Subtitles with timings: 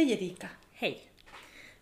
[0.00, 0.48] Hej Erika!
[0.72, 1.10] Hej!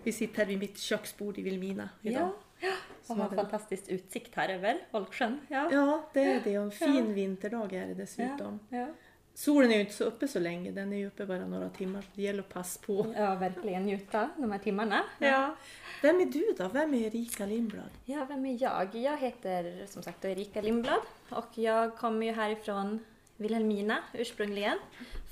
[0.03, 2.31] Vi sitter här vid mitt köksbord i Vilmina idag.
[2.61, 2.73] Ja,
[3.07, 5.41] och har fantastisk utsikt här över Olksjön.
[5.49, 5.69] Ja.
[5.73, 8.61] Ja, det är det och en fin vinterdag är det dessutom.
[8.69, 8.87] Ja.
[9.35, 12.05] Solen är ju inte så uppe så länge, den är ju uppe bara några timmar.
[12.15, 13.15] Det gäller att passa på.
[13.17, 15.05] ja, verkligen njuta de här timmarna.
[15.19, 15.57] Ja.
[16.03, 16.69] Vem är du då?
[16.69, 17.91] Vem är Erika Lindblad?
[18.05, 18.95] Ja, vem är jag?
[18.95, 23.05] Jag heter som sagt Erika Lindblad och jag kommer ju härifrån
[23.37, 24.79] Vilhelmina ursprungligen.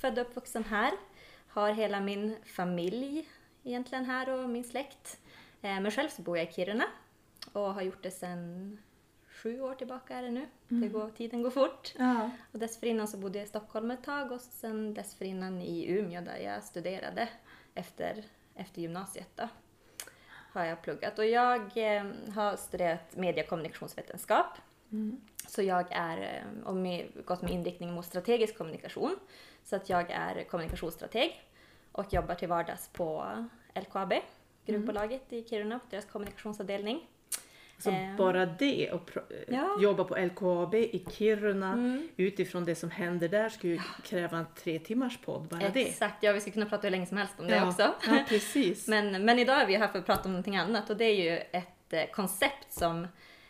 [0.00, 0.92] Född och uppvuxen här.
[1.56, 3.28] Har hela min familj
[3.64, 5.18] egentligen här och min släkt.
[5.62, 6.84] Eh, Men själv så bor jag i Kiruna
[7.52, 8.78] och har gjort det sedan
[9.28, 10.46] sju år tillbaka är det nu.
[10.68, 11.94] Det går, tiden går fort.
[11.98, 12.30] Ja.
[12.52, 16.36] Och dessförinnan så bodde jag i Stockholm ett tag och sen dessförinnan i Umeå där
[16.36, 17.28] jag studerade
[17.74, 19.48] efter, efter gymnasiet då.
[20.52, 21.18] Har jag pluggat.
[21.18, 21.60] Och jag
[21.96, 23.44] eh, har studerat media
[25.48, 29.16] Så jag är, eh, och med, gått med inriktning mot strategisk kommunikation.
[29.64, 31.42] Så att jag är kommunikationsstrateg
[31.92, 33.26] och jobbar till vardags på
[33.74, 34.12] LKAB,
[34.66, 37.00] gruvbolaget i Kiruna, på deras kommunikationsavdelning.
[37.78, 38.16] Så Eh.
[38.16, 39.76] bara det och pro- Ja.
[39.80, 42.08] jobba på LKAB i Kiruna Mm.
[42.16, 45.88] utifrån det som händer där skulle ju kräva en tre timmars podd, bara det.
[45.88, 47.68] Exakt, ja vi skulle kunna prata hur länge som helst om det ja.
[47.68, 47.94] också.
[48.06, 48.88] Ja, precis.
[48.88, 51.22] Men, men idag är vi här för att prata om någonting annat och det är
[51.32, 53.06] ju ett eh, koncept som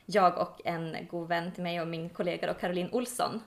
[0.07, 3.43] jag och en god vän till mig och min kollega då, Caroline Olsson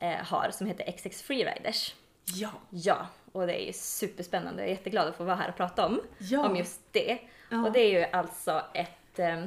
[0.00, 1.94] eh, har som heter XX Freeriders.
[2.24, 2.50] Ja.
[2.70, 4.62] Ja, och det är ju superspännande.
[4.62, 6.46] Jag är jätteglad att få vara här och prata om, Ja.
[6.48, 7.18] om just det.
[7.50, 7.66] Ja.
[7.66, 9.18] Och det är ju alltså ett...
[9.18, 9.44] Eh,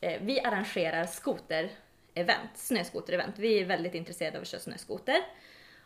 [0.00, 3.32] eh, vi arrangerar skoter-event, snöskoter-event.
[3.36, 5.16] Vi är väldigt intresserade av att köra snöskoter.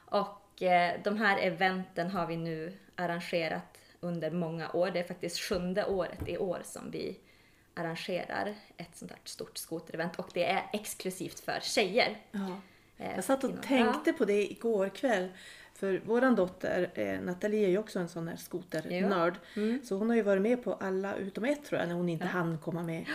[0.05, 4.91] Och eh, de här eventen har vi nu arrangerat under många år.
[4.91, 7.19] Det är faktiskt sjunde året i år som vi
[7.77, 12.17] arrangerar ett sånt här stort skoterevent och det är exklusivt för tjejer.
[12.31, 12.61] Ja.
[12.99, 15.29] Eh, Jag satt och tänkte på det igår kväll.
[15.75, 19.35] För våran dotter eh, Nathalie är ju också en sån här skoternörd.
[19.57, 19.81] Mm.
[19.85, 22.25] Så hon har ju varit med på alla utom ett tror jag när hon inte
[22.25, 22.31] Ja.
[22.31, 23.07] hann komma med.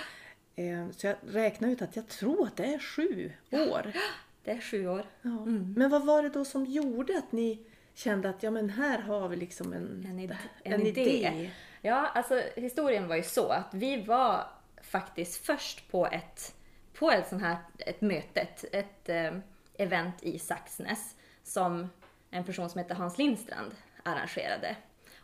[0.55, 3.91] Eh, så jag räknade ut att jag tror att det är sju år.
[4.43, 5.05] Det är sju år.
[5.21, 5.29] Ja.
[5.29, 5.73] Mm.
[5.77, 7.59] Men vad var det då som gjorde att ni
[7.93, 11.01] kände att ja men här har vi liksom en, En id- en, en idé?
[11.01, 11.51] idé.
[11.81, 14.47] Ja, alltså historien var ju så att vi var
[14.81, 16.55] faktiskt först på ett,
[16.93, 19.33] på ett sånt här ett möte, ett, eh,
[19.77, 21.89] event i Saxnäs som
[22.29, 23.71] en person som heter Hans Lindstrand
[24.03, 24.75] arrangerade.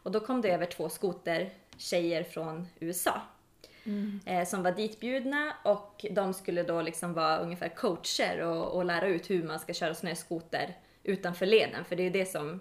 [0.04, 3.22] Och då kom det över två skotertjejer från USA
[4.26, 9.08] eh, som var ditbjudna och de skulle då liksom vara ungefär coacher och, och lära
[9.08, 11.86] ut hur man ska köra snöskoter utanför leden.
[11.86, 12.60] För det är ju det som,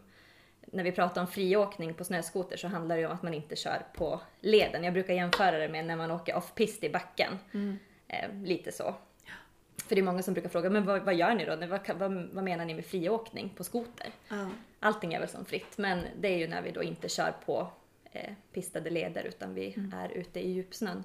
[0.71, 3.57] när vi pratar om friåkning på snöskoter så handlar det ju om att man inte
[3.57, 4.85] kör på leden.
[4.85, 7.39] Jag brukar jämföra det med när man åker off-pist i backen.
[8.09, 8.95] Eh, lite så.
[9.89, 11.57] För det är många som brukar fråga, men vad, vad gör ni då?
[11.57, 14.07] Vad, vad, vad menar ni med friåkning på skoter?
[14.29, 14.49] Ja.
[14.81, 17.69] Allting är väl som fritt, men det är ju när vi då inte kör på
[18.13, 21.05] eh, pistade leder utan vi är ute i djupsnön.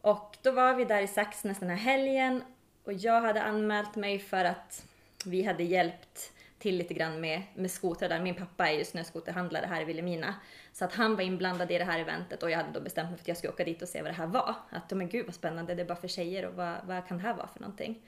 [0.00, 2.42] Och då var vi där i Saxnäs den här helgen
[2.84, 4.86] och jag hade anmält mig för att
[5.24, 8.20] vi hade hjälpt till lite grann med, med skotrar där.
[8.20, 10.34] Min pappa är ju snöskoterhandlare här i Vilhelmina.
[10.72, 13.18] Så att han var inblandad i det här eventet och jag hade då bestämt mig
[13.18, 14.54] för att jag skulle åka dit och se vad det här var.
[14.70, 17.22] Att, men gud vad spännande, det är bara för tjejer och vad, vad kan det
[17.22, 18.02] här vara för någonting?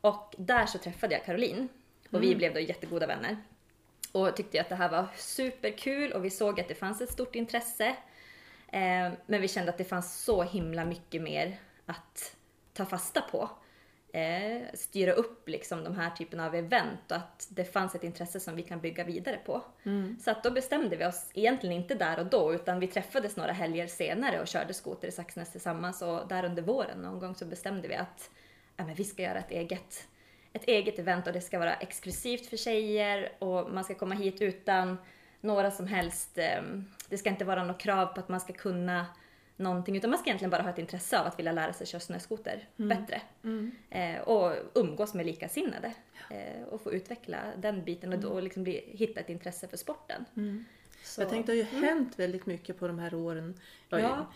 [0.00, 1.68] Och där så träffade jag Caroline
[2.10, 3.36] och vi blev då jättegoda vänner.
[4.12, 7.34] Och tyckte att det här var superkul och vi såg att det fanns ett stort
[7.34, 7.86] intresse.
[8.68, 11.56] Eh, men vi kände att det fanns så himla mycket mer
[11.86, 12.36] att
[12.72, 13.50] ta fasta på.
[14.14, 18.40] Eh, styra upp liksom de här typen av event och att det fanns ett intresse
[18.40, 19.62] som vi kan bygga vidare på.
[20.20, 23.52] Så att då bestämde vi oss egentligen inte där och då utan vi träffades några
[23.52, 27.44] helger senare och körde skoter i Saxnäs tillsammans och där under våren någon gång så
[27.44, 28.30] bestämde vi att
[28.76, 30.08] ja, men vi ska göra ett eget
[30.52, 34.42] ett eget event och det ska vara exklusivt för tjejer och man ska komma hit
[34.42, 34.98] utan
[35.40, 36.62] några som helst, eh,
[37.08, 39.06] det ska inte vara något krav på att man ska kunna
[39.56, 42.00] någonting utan man ska egentligen bara ha ett intresse av att vilja lära sig köra
[42.00, 43.22] snöskoter bättre.
[43.90, 45.92] Eh, och umgås med likasinnade
[46.30, 50.24] eh, och få utveckla den biten och då liksom bli, hitta ett intresse för sporten.
[51.02, 53.54] Så, Jag tänkte det har ju hänt väldigt mycket på de här åren.
[53.88, 54.26] Ja, Ja.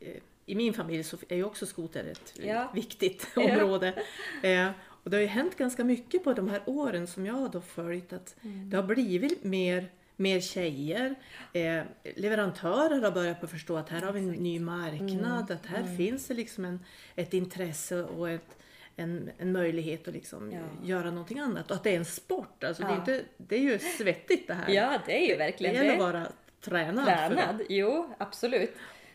[0.00, 0.16] i, eh,
[0.46, 2.70] I min familj så är ju också skoter ett Ja.
[2.74, 4.02] viktigt område.
[4.42, 7.48] Eh, och det har ju hänt ganska mycket på de här åren som jag har
[7.48, 8.12] då följt.
[8.12, 8.70] Att Mm.
[8.70, 11.14] Det har blivit mer, mer tjejer.
[11.52, 11.82] Eh,
[12.16, 15.10] leverantörer har börjat på förstå att här har vi en ny marknad.
[15.50, 15.56] Mm.
[15.56, 16.84] Att här finns det liksom en,
[17.16, 18.58] ett intresse och ett,
[18.96, 20.58] en, en möjlighet att liksom Ja.
[20.82, 21.70] göra någonting annat.
[21.70, 22.64] Och att det är en sport.
[22.64, 22.98] Alltså det, är Ja.
[22.98, 24.70] inte, det är ju svettigt det här.
[24.74, 25.92] Ja, det är ju Det verkligen gäller det.
[25.94, 26.26] att vara
[26.60, 27.06] tränad.
[27.06, 27.16] det.
[27.36, 28.72] Tränad, jo absolut.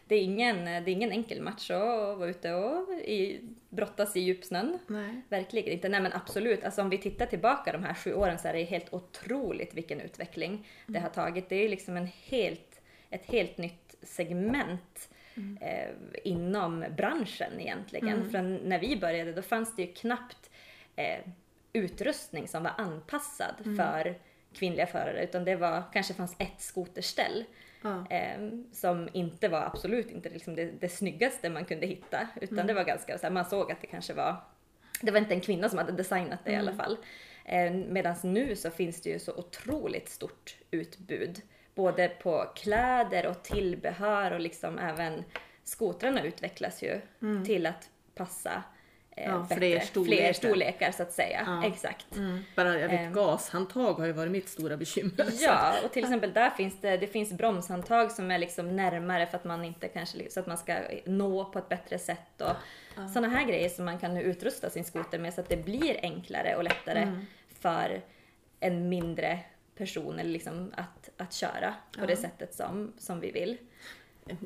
[0.09, 4.19] Det är ingen, det är ingen enkel match att vara ute och i, brottas i
[4.19, 4.79] djupsnön.
[4.87, 5.21] Nej.
[5.29, 5.89] Verkligen inte.
[5.89, 8.63] Nej men absolut, alltså om vi tittar tillbaka de här sju åren så är det
[8.63, 11.49] helt otroligt vilken utveckling det har tagit.
[11.49, 15.09] Det är liksom en helt, ett helt nytt segment
[15.61, 15.89] eh,
[16.23, 18.31] inom branschen egentligen.
[18.31, 20.49] För när vi började då fanns det ju knappt
[20.95, 21.19] eh,
[21.73, 24.15] utrustning som var anpassad för
[24.53, 27.45] kvinnliga förare utan det var, kanske fanns ett skoterställ.
[27.81, 28.07] Ja.
[28.09, 32.73] Eh, som inte var absolut inte liksom det, det snyggaste man kunde hitta utan det
[32.73, 34.35] var ganska så här, man såg att det kanske var
[35.01, 36.97] det var inte en kvinna som hade designat det i alla fall.
[37.45, 41.41] Eh, Medan nu så finns det ju så otroligt stort utbud.
[41.75, 45.23] Både på kläder och tillbehör och liksom även
[45.63, 47.01] skotrarna utvecklas ju
[47.45, 48.63] till att passa
[49.25, 50.23] Ja, bättre, fler storlekar.
[50.23, 51.43] fler storlekar så att säga.
[51.45, 51.67] Ja.
[51.67, 52.15] Exakt.
[52.15, 52.39] Mm.
[52.55, 53.13] Bara, jag vet, Ehm.
[53.13, 55.25] gashandtag har ju varit mitt stora bekymmer.
[55.39, 59.37] Ja, och till exempel där finns det, det finns bromshandtag som är liksom närmare för
[59.37, 62.55] att man inte kanske, så att man ska nå på ett bättre sätt och
[63.13, 65.99] sådana här grejer som man kan nu utrusta sin skoter med så att det blir
[66.01, 67.07] enklare och lättare
[67.59, 68.01] för
[68.59, 69.39] en mindre
[69.77, 73.57] person eller liksom att, att köra på det sättet som, som vi vill.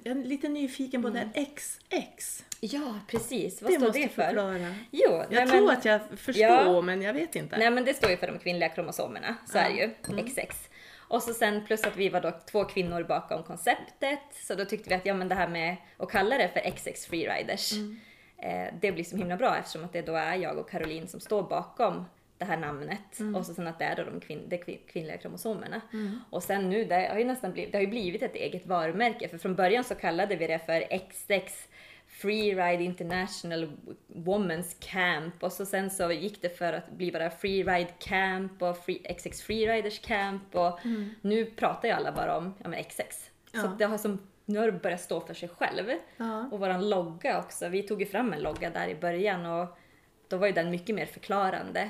[0.03, 2.43] Jag är lite nyfiken på det här XX.
[2.59, 3.61] Ja, precis.
[3.61, 4.23] Vad Det står det för?
[4.23, 4.75] förklara.
[4.91, 6.81] Jo, Jag nej, tror men- att jag förstår, Ja.
[6.81, 7.57] men jag vet inte.
[7.57, 9.89] Nej men det står ju för de kvinnliga kromosomerna, så är det ju.
[10.13, 10.25] Mm.
[10.27, 10.69] XX.
[11.07, 14.89] Och så sen plus att vi var då två kvinnor bakom konceptet, så då tyckte
[14.89, 17.99] vi att ja men det här med att kalla det för XX Freeriders, Mm.
[18.37, 21.19] eh, det blir så himla bra eftersom att det då är jag och Caroline som
[21.19, 22.05] står bakom
[22.37, 23.35] det här namnet Mm.
[23.35, 25.81] och så sen att det är då de kvin- de kvin- kvinnliga kromosomerna.
[26.29, 29.27] Och sen nu, det har ju nästan blivit, det har ju blivit ett eget varumärke
[29.27, 31.67] för från början så kallade vi det för XX
[32.07, 33.71] Freeride International
[34.07, 38.77] Women's Camp och så sen så gick det för att bli bara Freeride Camp och
[38.77, 40.79] free, XX Freeriders Camp och
[41.21, 43.29] nu pratar ju alla bara om ja, men XX.
[43.51, 43.63] Så Ja.
[43.63, 45.89] att det har som, nu har det börjat stå för sig själv.
[46.17, 46.49] Ja.
[46.51, 49.77] Och våran logga också, vi tog ju fram en logga där i början och
[50.27, 51.89] då var ju den mycket mer förklarande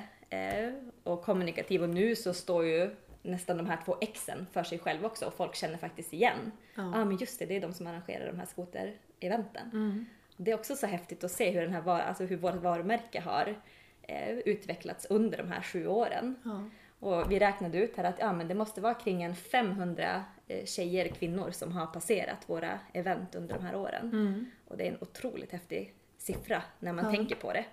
[1.03, 5.05] och kommunikativ och nu så står ju nästan de här två Xen för sig själv
[5.05, 6.51] också och folk känner faktiskt igen.
[6.75, 9.69] Ja ah, men just det, det är de som arrangerar de här skotereventen.
[9.73, 10.05] Mm.
[10.37, 13.55] Det är också så häftigt att se hur, den här, alltså hur vårt varumärke har
[14.01, 16.35] eh, utvecklats under de här sju åren.
[16.45, 16.63] Ja.
[16.99, 20.65] Och vi räknade ut här att ja, men det måste vara kring en 500 eh,
[20.65, 24.09] tjejer, kvinnor som har passerat våra event under de här åren.
[24.13, 24.45] Mm.
[24.67, 27.11] Och det är en otroligt häftig siffra när man Ja.
[27.11, 27.65] tänker på det.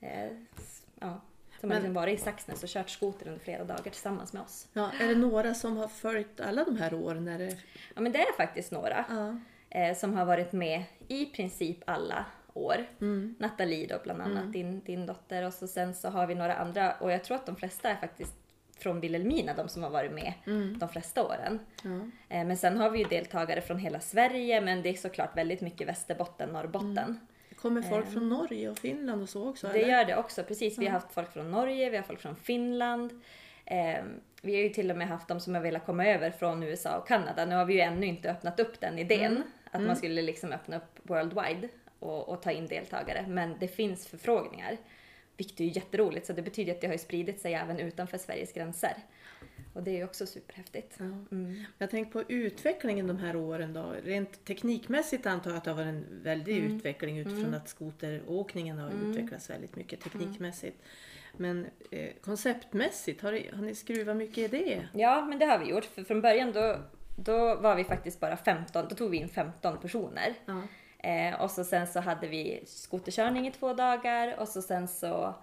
[0.00, 0.30] Eh,
[1.00, 1.20] ja.
[1.60, 4.68] Som har liksom varit i Saxnäs och kört skoter under flera dagar tillsammans med oss.
[4.72, 7.28] Ja, är det några som har följt alla de här åren?
[7.28, 7.56] Är det...
[7.94, 9.36] Ja men det är faktiskt några ja.
[9.80, 12.24] eh, som har varit med i princip alla
[12.54, 12.86] år.
[13.00, 13.34] Mm.
[13.38, 15.46] Nathalie då bland annat, din, din dotter.
[15.46, 17.96] Och så sen så har vi några andra och jag tror att de flesta är
[17.96, 18.34] faktiskt
[18.78, 20.32] från Vilhelmina, de som har varit med
[20.78, 21.58] de flesta åren.
[22.28, 25.60] Eh, Men sen har vi ju deltagare från hela Sverige, men det är såklart väldigt
[25.60, 27.20] mycket Västerbotten, Norrbotten.
[27.62, 29.66] Kommer folk från Norge och Finland och så också?
[29.66, 29.88] Det eller?
[29.88, 30.78] gör det också, precis.
[30.78, 33.22] Vi har haft folk från Norge, vi har folk från Finland.
[33.64, 34.04] Eh,
[34.42, 36.96] vi har ju till och med haft de som har velat komma över från USA
[36.96, 37.44] och Kanada.
[37.44, 40.76] Nu har vi ju ännu inte öppnat upp den idén, att man skulle liksom öppna
[40.76, 41.68] upp worldwide
[41.98, 43.24] och, och ta in deltagare.
[43.28, 44.76] Men det finns förfrågningar,
[45.36, 46.26] vilket är ju jätteroligt.
[46.26, 48.94] Så det betyder att det har ju spridit sig även utanför Sveriges gränser.
[49.74, 50.94] Och det är också superhäftigt.
[50.98, 51.04] Ja.
[51.04, 51.64] Mm.
[51.78, 53.94] Jag tänker på utvecklingen de här åren då.
[54.04, 56.76] Rent teknikmässigt antar jag att det har varit en väldig Mm.
[56.76, 60.82] utveckling utifrån att skoteråkningen har utvecklats väldigt mycket teknikmässigt.
[61.36, 64.88] Men eh, konceptmässigt, har, ni- har ni skruvat mycket i det?
[65.00, 65.84] Ja, men det har vi gjort.
[65.84, 66.76] För från början då,
[67.16, 70.34] då var vi faktiskt bara 15, då tog vi in 15 personer.
[70.46, 70.62] Ja.
[71.10, 75.34] Eh, och så sen så hade vi skoterkörning i två dagar och så sen så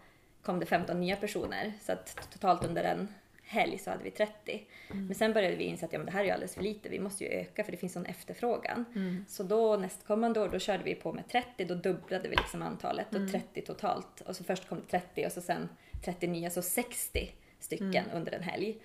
[0.42, 1.74] kom det 15 nya personer.
[1.82, 3.08] Så att totalt under en
[3.48, 4.62] helg så hade vi 30.
[5.08, 6.90] Men sen började vi inse att ja, men det här är ju alldeles för lite,
[6.90, 8.86] vi måste ju öka för det finns sån efterfrågan.
[9.28, 13.16] Så då nästkommande år då körde vi på med 30, då dubblade vi liksom antalet
[13.16, 14.22] och 30 totalt.
[14.22, 15.70] Och så först kom det 30 och så sen
[16.06, 18.78] 30 nya, så 60 stycken under en helg.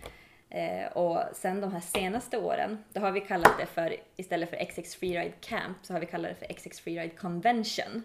[0.51, 4.57] Eh, och sen de här senaste åren, då har vi kallat det för, istället för
[4.65, 8.03] XX Freeride Camp, så har vi kallat det för XX Freeride Convention.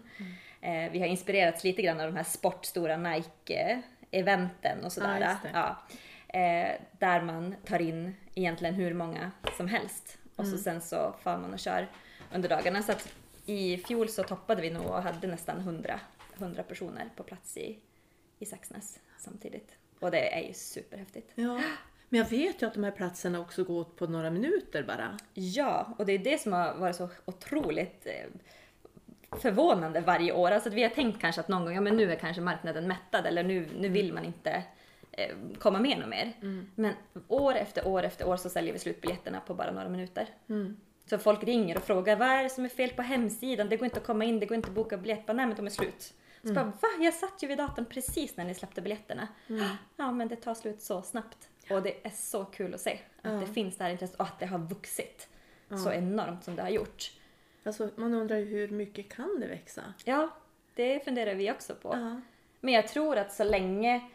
[0.60, 5.20] Eh, vi har inspirerats lite grann av de här sportstora Nike-eventen och sådär.
[5.42, 5.50] Det.
[5.58, 5.76] Ja.
[6.28, 10.18] Eh, där man tar in egentligen hur många som helst.
[10.36, 11.88] Och så sen så far man och kör
[12.34, 12.82] under dagarna.
[12.82, 13.14] Så att
[13.46, 16.00] i fjol så toppade vi nog och hade nästan 100,
[16.36, 17.78] 100 personer på plats i,
[18.38, 19.74] i Saxnäs samtidigt.
[20.00, 21.32] Och det är ju superhäftigt.
[21.34, 21.60] Ja.
[22.08, 25.18] Men jag vet ju att de här platserna också går åt på några minuter bara.
[25.34, 30.50] Ja, och det är det som har varit så otroligt eh, förvånande varje år.
[30.50, 33.26] Alltså vi har tänkt kanske att någon gång, ja men nu är kanske marknaden mättad
[33.26, 34.62] eller nu, nu vill man inte
[35.58, 36.32] komma med något mer.
[36.74, 36.94] Men
[37.28, 40.28] år efter år efter år så säljer vi slut biljetterna på bara några minuter.
[41.06, 43.68] Så folk ringer och frågar vad är det som är fel på hemsidan?
[43.68, 45.26] Det går inte att komma in, det går inte att boka biljett.
[45.26, 46.14] Bara, Nej men de är slut.
[46.42, 46.88] Så bara va?
[47.00, 49.28] Jag satt ju vid datorn precis när ni släppte biljetterna.
[49.96, 51.48] Ja men det tar slut så snabbt.
[51.70, 54.40] Och det är så kul att se att det finns det här intresset och att
[54.40, 55.28] det har vuxit
[55.84, 57.12] så enormt som det har gjort.
[57.64, 59.82] Alltså, man undrar ju hur mycket kan det växa?
[60.04, 60.30] Ja,
[60.74, 62.20] det funderar vi också på.
[62.60, 64.10] Men jag tror att så länge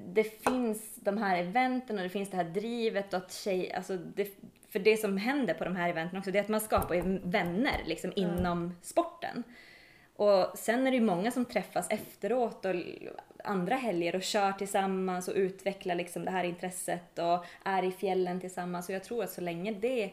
[0.00, 3.96] det finns de här eventen och det finns det här drivet och att tjej, alltså
[3.96, 4.28] det,
[4.68, 7.18] för det som händer på de här eventen också, det är att man skapar ju
[7.18, 9.42] vänner liksom inom sporten.
[10.16, 12.74] Och sen är det ju många som träffas efteråt och
[13.44, 18.40] andra helger och kör tillsammans och utvecklar liksom det här intresset och är i fjällen
[18.40, 18.88] tillsammans.
[18.88, 20.10] Och jag tror att så länge det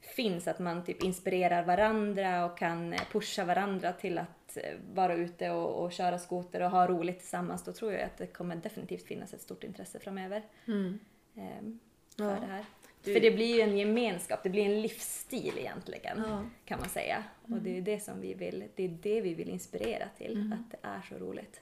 [0.00, 4.45] finns, att man typ inspirerar varandra och kan pusha varandra till att
[4.94, 8.26] vara ute och, och köra skoter och ha roligt tillsammans, då tror jag att det
[8.26, 10.98] kommer definitivt finnas ett stort intresse framöver Mm.
[11.36, 11.78] ehm,
[12.16, 12.30] för Ja.
[12.40, 12.64] det här.
[13.04, 16.42] Du- För det blir ju en gemenskap, det blir en livsstil egentligen, Ja.
[16.64, 17.24] kan man säga.
[17.42, 20.52] Och det är det som vi vill, det är det vi vill inspirera till, Mm.
[20.52, 21.60] att det är så roligt.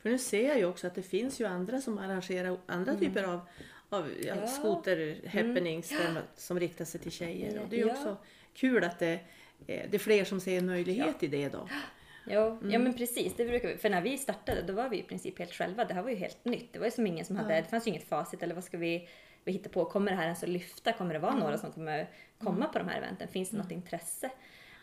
[0.00, 3.22] För nu ser jag ju också att det finns ju andra som arrangerar andra typer
[3.24, 3.40] av,
[3.88, 4.46] av ja, Ja.
[4.46, 7.60] skoter-happenings man- som riktar sig till tjejer.
[7.62, 7.92] Och det är ju Ja.
[7.92, 8.16] också
[8.54, 9.12] kul att det,
[9.66, 11.68] eh, det är fler som ser en möjlighet i det då.
[12.24, 12.82] Ja Mm.
[12.82, 13.76] men precis, det brukar vi.
[13.76, 15.84] För när vi startade då var vi i princip helt själva.
[15.84, 16.72] Det här var ju helt nytt.
[16.72, 18.78] Det var ju som ingen som hade, det fanns ju inget facit eller vad ska
[18.78, 19.08] vi,
[19.44, 19.84] vi hitta på?
[19.84, 20.92] Kommer det här ens att lyfta?
[20.92, 23.28] Kommer det vara några som kommer komma på de här eventen?
[23.28, 24.30] Finns det något intresse?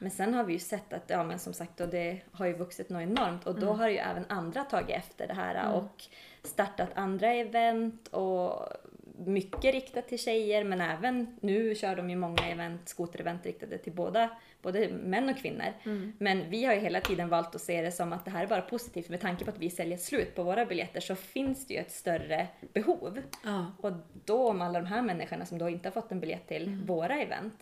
[0.01, 2.53] Men sen har vi ju sett att, ja men som sagt, och det har ju
[2.53, 6.03] vuxit något enormt och då har ju även andra tagit efter det här och
[6.43, 8.67] startat andra event och
[9.25, 13.93] mycket riktat till tjejer men även nu kör de ju många event, skoterevent riktade till
[13.93, 14.29] båda,
[14.61, 15.73] både män och kvinnor.
[16.17, 18.47] Men vi har ju hela tiden valt att se det som att det här är
[18.47, 21.73] bara positivt med tanke på att vi säljer slut på våra biljetter så finns det
[21.73, 23.21] ju ett större behov.
[23.43, 23.71] Ja.
[23.77, 23.91] Och
[24.25, 27.21] då om alla de här människorna som då inte har fått en biljett till våra
[27.21, 27.55] event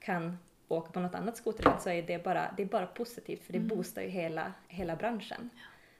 [0.00, 3.52] kan åka på något annat skoterevent så är det bara, det är bara positivt för
[3.52, 5.50] det boostar ju hela, hela branschen.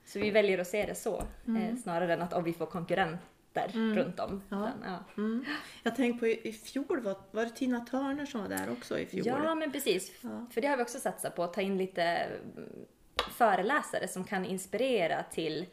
[0.05, 2.67] Så vi väljer att se det så eh, snarare än att om vi får
[3.55, 4.43] konkurrenter runt om.
[4.51, 4.57] Ja.
[4.57, 5.23] Utan, ja.
[5.23, 5.45] Mm.
[5.83, 8.99] Jag tänkte på i, i fjol, var, var det Tina Turner som var där också
[8.99, 9.27] i fjol?
[9.27, 10.13] Ja, men precis.
[10.21, 10.47] Ja.
[10.51, 12.69] För det har vi också satsat på, att ta in lite mm,
[13.31, 15.67] föreläsare som kan inspirera till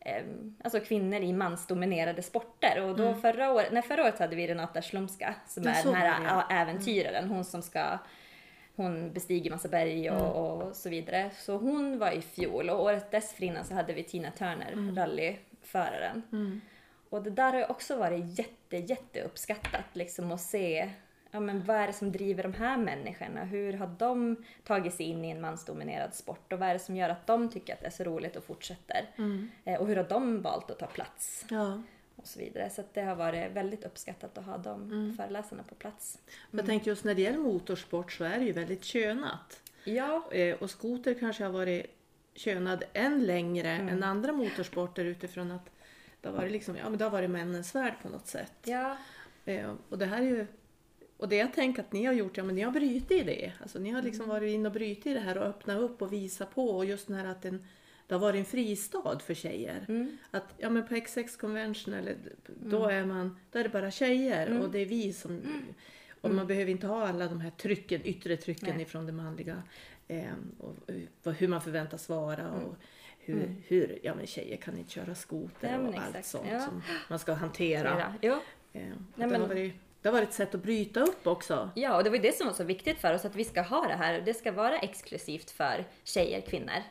[0.00, 0.22] eh,
[0.64, 2.82] alltså kvinnor i mansdominerade sporter.
[2.82, 5.74] Och då förra, året, nej, förra året hade vi Renata Slumska som Mm.
[5.76, 7.98] Är den här det, ä- äventyraren, hon som ska
[8.76, 10.30] hon bestiger massa berg och, Mm.
[10.32, 11.30] och så vidare.
[11.36, 14.96] Så hon var i fjol och året dessförinnan så hade vi Tina Turner, Mm.
[14.96, 16.22] rallyföraren.
[17.10, 20.90] Och det där har också varit jätte, jätte uppskattat liksom att se
[21.30, 23.44] ja, men vad är det som driver de här människorna?
[23.44, 26.52] Hur har de tagit sig in i en mansdominerad sport?
[26.52, 28.44] Och vad är det som gör att de tycker att det är så roligt och
[28.44, 29.10] fortsätter?
[29.64, 31.46] Eh, och hur har de valt att ta plats?
[31.50, 31.82] Ja.
[32.16, 32.70] Och så vidare.
[32.70, 36.18] Så det har varit väldigt uppskattat att ha de föreläsarna på plats.
[36.50, 39.60] Jag tänkte just när det gäller motorsport så är det ju väldigt könat.
[39.84, 41.86] Ja, Eh, och skoter kanske har varit
[42.34, 45.70] könad än längre än andra motorsporter utifrån att
[46.26, 48.52] det har varit, liksom, ja, men det har varit männens värld på något sätt.
[48.64, 48.96] ja,
[49.48, 50.46] Eh, och det här är ju
[51.16, 53.52] och det jag tänker att ni har gjort, ja men ni har brutit i det.
[53.62, 54.34] Alltså ni har liksom Mm.
[54.36, 57.06] varit in och brutit i det här och öppnat upp och visat på och just
[57.06, 57.64] den här att en,
[58.06, 59.84] det har varit en fristad för tjejer.
[59.88, 60.16] Mm.
[60.30, 62.16] Att ja men på X6 Convention eller
[62.46, 64.62] då är man, då är det bara tjejer Mm.
[64.62, 65.40] och det är vi som
[66.20, 68.82] och man behöver inte ha alla de här trycken, yttre trycken Nej.
[68.82, 69.62] ifrån det manliga.
[70.08, 70.24] Eh,
[70.58, 70.74] och
[71.22, 72.74] vad- hur man förväntas vara och
[73.26, 73.62] hur, Mm.
[73.66, 76.60] hur ja men tjejer kan inte köra skoter Ja, men och allt sånt Ja.
[76.60, 78.14] som man ska hantera.
[78.22, 78.32] Jo.
[78.32, 78.38] Eh,
[78.72, 81.70] Nej, det, men- har varit, det har varit ett sätt att bryta upp också.
[81.74, 83.62] Ja, och det var ju det som var så viktigt för oss, att vi ska
[83.62, 84.20] ha det här.
[84.20, 86.82] Det ska vara exklusivt för tjejer, kvinnor.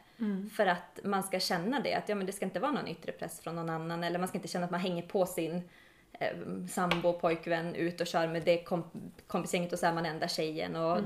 [0.56, 3.12] För att man ska känna det, att ja, men det ska inte vara någon yttre
[3.12, 4.04] press från någon annan.
[4.04, 5.62] Eller man ska inte känna att man hänger på sin
[6.20, 6.28] eh,
[6.70, 10.76] sambo, pojkvän ut och kör med det komp- kompisgänget och så är man enda tjejen.
[10.76, 11.00] Och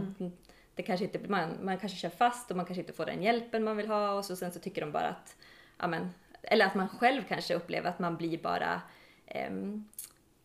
[0.79, 3.63] det kanske inte, man, man kanske kör fast och man kanske inte får den hjälpen
[3.63, 5.35] man vill ha och så, sen så tycker de bara att,
[5.77, 6.09] ja men,
[6.41, 8.81] eller att man själv kanske upplever att man blir bara,
[9.27, 9.87] ehm,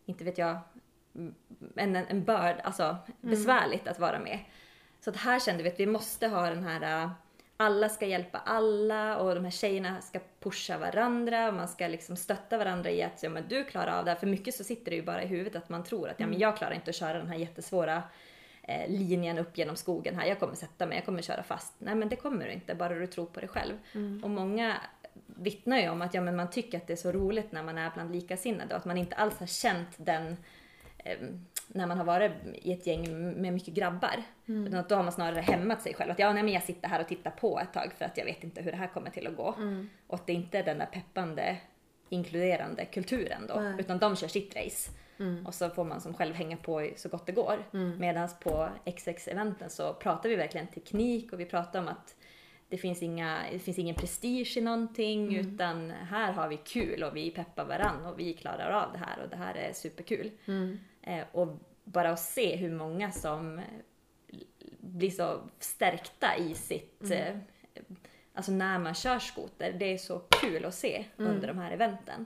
[0.05, 0.59] inte vet jag,
[1.75, 4.39] en, en börd, alltså besvärligt att vara med.
[4.99, 7.09] Så att här kände vi att vi måste ha den här,
[7.57, 12.15] alla ska hjälpa alla och de här tjejerna ska pusha varandra och man ska liksom
[12.15, 14.17] stötta varandra i att ja, men du klarar av det här.
[14.17, 16.39] För mycket så sitter det ju bara i huvudet att man tror att ja, men
[16.39, 18.03] jag klarar inte att köra den här jättesvåra
[18.67, 20.25] eh, linjen upp genom skogen här.
[20.25, 21.73] Jag kommer sätta mig, jag kommer köra fast.
[21.77, 23.73] Nej men det kommer du inte, bara du tror på dig själv.
[24.23, 24.77] Och många
[25.25, 27.77] vittnar ju om att ja, men man tycker att det är så roligt när man
[27.77, 30.37] är bland likasinnade och att man inte alls har känt den
[30.97, 31.17] eh,
[31.67, 34.23] när man har varit i ett gäng med mycket grabbar.
[34.67, 36.11] Utan att då har man snarare hämmat sig själv.
[36.11, 38.25] Att ja, nej, men jag sitter här och tittar på ett tag för att jag
[38.25, 39.55] vet inte hur det här kommer till att gå.
[40.07, 41.57] Och att det inte är den där peppande,
[42.09, 43.53] inkluderande kulturen då.
[43.53, 43.73] Nej.
[43.79, 44.91] Utan de kör sitt race.
[45.45, 47.63] Och så får man som själv hänga på så gott det går.
[47.99, 52.15] Medan på XX-eventen så pratar vi verkligen teknik och vi pratar om att
[52.69, 57.15] det finns, inga, det finns ingen prestige i någonting utan här har vi kul och
[57.15, 60.31] vi peppar varann och vi klarar av det här och det här är superkul.
[61.01, 61.47] Eh, och
[61.83, 63.61] bara att se hur många som
[64.79, 67.37] blir så stärkta i sitt, eh,
[68.33, 69.75] alltså när man kör skoter.
[69.79, 72.25] Det är så kul att se under de här eventen.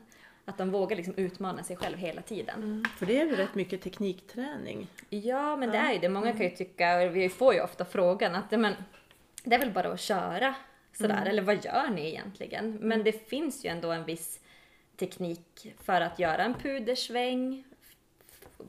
[0.49, 2.85] Att de vågar liksom utmana sig själv hela tiden.
[2.97, 4.87] För det är ju rätt mycket teknikträning.
[5.09, 6.09] Ja, men det är ju det.
[6.09, 8.73] Många kan ju tycka, och vi får ju ofta frågan att men,
[9.43, 10.55] det är väl bara att köra
[10.93, 12.77] sådär, eller vad gör ni egentligen?
[12.81, 14.39] Men det finns ju ändå en viss
[14.97, 17.63] teknik för att göra en pudersväng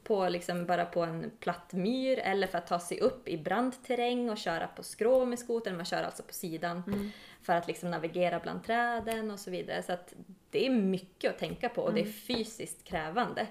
[0.03, 3.85] på liksom bara på en platt myr eller för att ta sig upp i brant
[3.85, 5.77] terräng och köra på skrå med skotern.
[5.77, 9.83] Man kör alltså på sidan för att liksom navigera bland träden och så vidare.
[9.83, 10.15] Så att
[10.51, 13.47] det är mycket att tänka på och det är fysiskt krävande.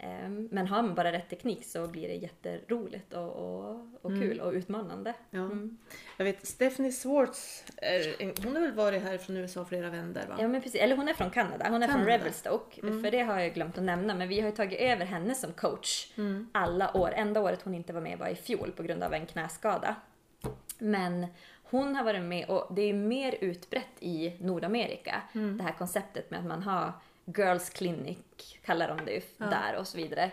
[0.00, 4.40] Ehm, Men har man bara rätt teknik så blir det jätteroligt och, och, och kul
[4.40, 5.14] och utmanande.
[5.30, 5.50] Ja.
[6.16, 10.36] Jag vet Stephanie Swartz, är, hon har väl varit här från USA flera vändor va?
[10.40, 12.18] Ja men precis, eller hon är från Kanada, hon är från Kanada.
[12.18, 12.80] Revelstoke.
[12.80, 15.52] För det har jag glömt att nämna, men vi har ju tagit över henne som
[15.52, 16.12] coach
[16.52, 17.12] alla år.
[17.14, 19.96] Enda året hon inte var med var i fjol på grund av en knäskada.
[20.78, 21.26] Men
[21.70, 25.22] hon har varit med och det är mer utbrett i Nordamerika.
[25.56, 26.92] Det här konceptet med att man har
[27.24, 28.18] Girls Clinic,
[28.64, 29.20] kallar de det ju
[29.50, 30.30] där och så vidare.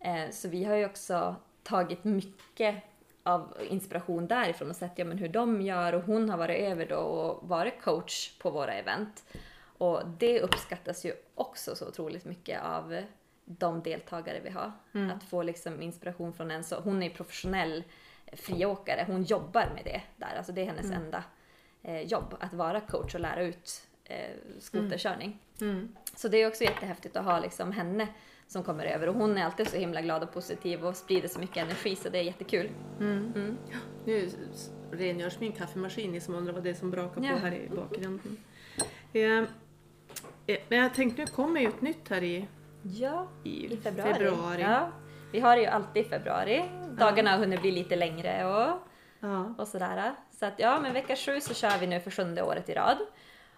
[0.00, 2.76] Eh, Så vi har ju också tagit mycket
[3.22, 6.86] av inspiration därifrån och sett ja, men hur de gör och hon har varit över
[6.86, 9.24] då och varit coach på våra event.
[9.78, 13.02] Och det uppskattas ju också så otroligt mycket av
[13.44, 14.72] de deltagare vi har.
[15.10, 17.84] Att få liksom inspiration från en så, hon är ju professionell
[18.32, 21.24] friåkare, hon jobbar med det där, alltså det är hennes enda
[21.82, 24.16] eh, jobb, att vara coach och lära ut eh,
[24.60, 25.38] skoterkörning.
[25.60, 25.96] Mm.
[26.16, 28.08] Så det är också jättehäftigt att ha liksom henne
[28.46, 31.40] som kommer över och hon är alltid så himla glad och positiv och sprider så
[31.40, 32.68] mycket energi så det är jättekul.
[34.04, 37.30] Nu s- rengörs min kaffemaskin, ni som undrar vad det är som brakar Ja.
[37.32, 38.36] på här i bakgrunden.
[39.12, 39.22] Eh,
[40.46, 42.46] eh, men jag tänkte nu kommer ju ett nytt här i,
[42.82, 44.12] Ja, i, i februari.
[44.14, 44.60] februari.
[44.62, 44.90] Ja,
[45.32, 46.62] vi har det ju alltid i februari.
[46.98, 48.78] Dagarna har hunnit bli lite längre och,
[49.20, 49.54] Ja.
[49.58, 50.12] och sådär.
[50.30, 52.98] Så att ja, men vecka sju så kör vi nu för sjunde året i rad.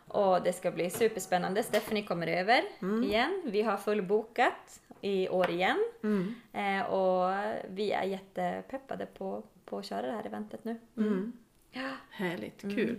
[0.09, 1.63] Och det ska bli superspännande.
[1.63, 2.63] Stephanie kommer över
[3.05, 3.43] igen.
[3.45, 5.85] Vi har fullbokat i år igen.
[6.03, 6.35] Mm.
[6.53, 7.35] Eh, och
[7.69, 10.81] vi är jättepeppade på, på att köra det här eventet nu.
[10.97, 11.33] Mm.
[11.71, 11.91] Ja.
[12.11, 12.99] Härligt, kul.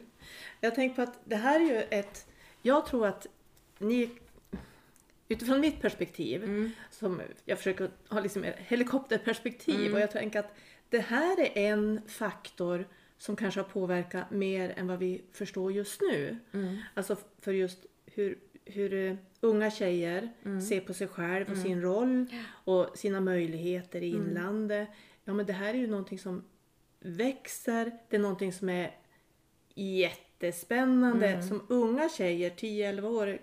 [0.61, 2.27] Jag tänker på att det här är ju ett...
[2.61, 3.27] Jag tror att
[3.77, 4.09] ni...
[5.27, 10.55] Utifrån mitt perspektiv, som jag försöker ha liksom ett helikopterperspektiv och jag tänker att
[10.89, 16.01] det här är en faktor som kanske har påverkat mer än vad vi förstår just
[16.01, 16.37] nu.
[16.93, 20.29] Alltså för just hur, hur eh, unga tjejer
[20.69, 24.89] ser på sig själv och sin roll och sina möjligheter i inlandet.
[25.23, 26.43] Ja men det här är ju någonting som
[26.99, 28.91] växer, det är någonting som är
[29.75, 31.27] jättespännande.
[31.27, 31.47] Mm.
[31.47, 33.39] Som unga tjejer, 10-11 år,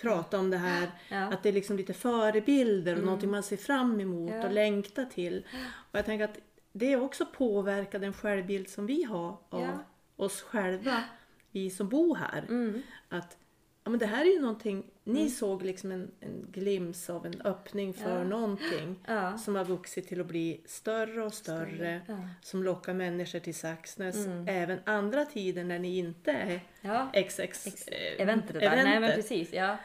[0.00, 0.90] prata om det här.
[1.08, 1.16] Ja.
[1.16, 1.32] Mm.
[1.32, 4.44] Att det är liksom lite förebilder och någonting man ser fram emot Ja.
[4.46, 5.46] och längtar till.
[5.90, 6.38] Och jag tänker att
[6.72, 9.78] det också påverkar den självbild som vi har av Ja.
[10.16, 11.04] oss själva,
[11.50, 12.44] vi som bor här.
[12.48, 12.82] Mm.
[13.08, 13.36] Att
[13.84, 17.40] ja, men det här är ju någonting, ni såg liksom en, en glims av en
[17.42, 18.24] öppning för Ja.
[18.24, 19.38] någonting Ja.
[19.38, 22.00] som har vuxit till att bli större och större.
[22.06, 22.28] Ja.
[22.42, 24.26] Som lockar människor till Saxnäs.
[24.26, 24.48] Mm.
[24.48, 27.10] Även andra tider när ni inte är Ja.
[27.28, 28.56] XX Ex- eh, Eventet.
[28.56, 29.76] Nej men precis, ja.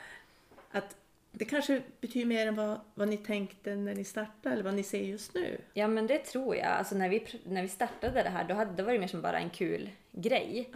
[0.71, 0.95] Att
[1.31, 4.83] det kanske betyder mer än vad, vad ni tänkte när ni startade eller vad ni
[4.83, 5.57] ser just nu.
[5.73, 6.65] Ja men det tror jag.
[6.67, 9.39] Alltså när vi, när vi startade det här då hade det varit mer som bara
[9.39, 10.69] en kul grej.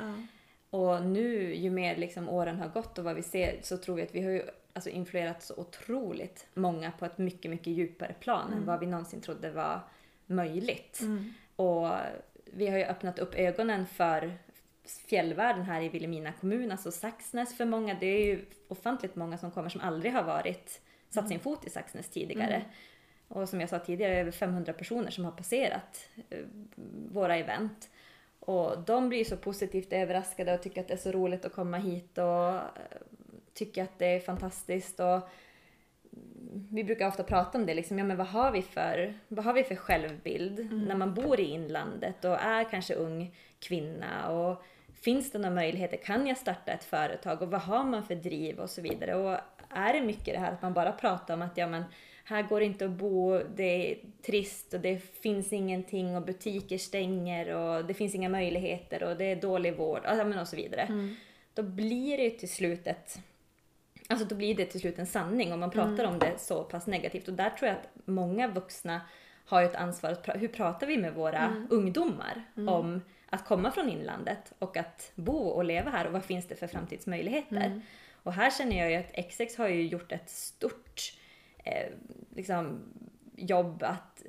[0.74, 4.04] Och nu ju mer liksom åren har gått och vad vi ser så tror vi
[4.04, 8.54] att vi har ju alltså influerat så otroligt många på ett mycket, mycket djupare plan
[8.54, 9.80] än vad vi någonsin trodde var
[10.26, 11.00] möjligt.
[11.56, 11.90] Och
[12.46, 14.34] vi har ju öppnat upp ögonen för
[15.08, 17.98] fjällvärlden här i Vilhelmina kommun, alltså Saxnäs för många.
[18.00, 21.70] Det är ju ofantligt många som kommer som aldrig har varit, satt sin fot i
[21.70, 22.62] Saxnäs tidigare.
[23.28, 26.40] Och som jag sa tidigare, över 500 personer som har passerat eh,
[27.12, 27.90] våra event.
[28.45, 31.77] Och de blir så positivt överraskade och tycker att det är så roligt att komma
[31.77, 32.62] hit och eh,
[33.53, 34.99] tycker att det är fantastiskt.
[34.99, 35.29] Och
[36.69, 39.53] vi brukar ofta prata om det, liksom, ja, men vad, har vi för, vad har
[39.53, 44.29] vi för självbild när man bor i inlandet och är kanske ung kvinna?
[44.29, 44.63] Och
[45.01, 45.97] finns det några möjligheter?
[45.97, 47.41] Kan jag starta ett företag?
[47.41, 49.15] Och vad har man för driv och så vidare?
[49.15, 49.38] Och
[49.69, 51.84] är det mycket det här att man bara pratar om att ja, men,
[52.24, 56.78] här går det inte att bo, det är trist och det finns ingenting och butiker
[56.78, 60.88] stänger och det finns inga möjligheter och det är dålig vård men och så vidare.
[61.54, 63.20] Då blir det till slut ett
[64.08, 66.88] Alltså då blir det till slut en sanning om man pratar om det så pass
[66.88, 67.28] negativt.
[67.28, 69.02] Och där tror jag att många vuxna
[69.46, 70.12] har ett ansvar.
[70.12, 75.12] Att pra- hur pratar vi med våra ungdomar om att komma från inlandet och att
[75.16, 77.82] bo och leva här och vad finns det för framtidsmöjligheter?
[78.24, 81.14] Och här känner jag ju att XX har ju gjort ett stort
[81.63, 81.91] eh,
[82.36, 82.82] liksom,
[83.36, 84.23] jobb att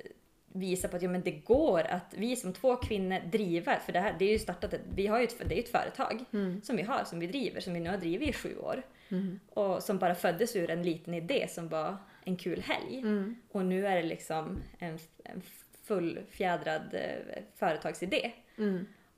[0.47, 3.99] visa på att ja, men det går att vi som två kvinnor driver, för det
[3.99, 6.25] här det är ju startat, ett, vi har ju ett, det är ett företag
[6.63, 8.83] som vi har, som vi driver, som vi nu har drivit i sju år.
[9.49, 13.01] Och som bara föddes ur en liten idé som var en kul helg.
[13.51, 15.41] Och nu är det liksom en, en
[15.83, 18.31] fullfjädrad eh, företagsidé.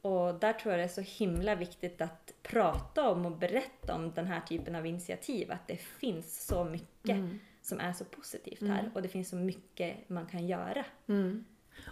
[0.01, 4.11] Och där tror jag det är så himla viktigt att prata om och berätta om
[4.13, 5.51] den här typen av initiativ.
[5.51, 7.17] Att det finns så mycket
[7.67, 10.85] som är så positivt här och det finns så mycket man kan göra.